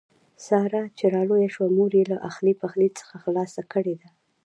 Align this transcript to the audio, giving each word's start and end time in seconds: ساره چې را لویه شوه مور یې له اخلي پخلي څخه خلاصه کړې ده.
ساره 0.45 0.81
چې 0.97 1.05
را 1.13 1.21
لویه 1.29 1.49
شوه 1.55 1.67
مور 1.77 1.91
یې 1.99 2.03
له 2.11 2.17
اخلي 2.29 2.53
پخلي 2.61 2.89
څخه 2.99 3.15
خلاصه 3.23 3.61
کړې 3.73 3.95
ده. 4.01 4.09